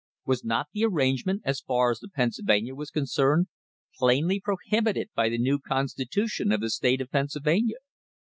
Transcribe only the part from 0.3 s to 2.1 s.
not the arrangement, as far as the